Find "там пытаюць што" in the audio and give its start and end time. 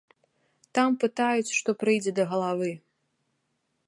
0.77-1.69